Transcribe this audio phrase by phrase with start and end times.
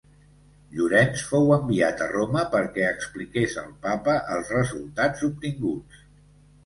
[0.75, 6.05] Llorenç fou enviat a Roma perquè expliqués al papa els resultats obtinguts.